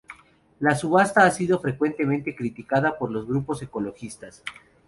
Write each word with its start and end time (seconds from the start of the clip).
La 0.59 0.73
subasta 0.73 1.23
ha 1.23 1.29
sido 1.29 1.59
fuertemente 1.61 2.35
criticada 2.35 2.97
por 2.97 3.11
los 3.11 3.27
grupos 3.27 3.61
ecologistas. 3.61 4.41